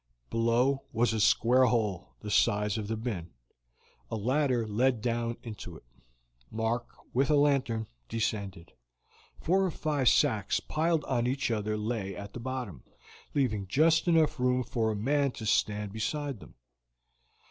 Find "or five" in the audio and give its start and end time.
9.63-10.09